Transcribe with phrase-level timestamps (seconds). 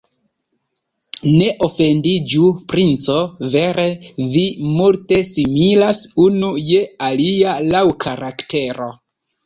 [1.41, 3.19] Ne ofendiĝu, princo,
[3.57, 3.87] vere,
[4.33, 4.49] vi
[4.81, 8.95] multe similas unu je alia laŭ karaktero.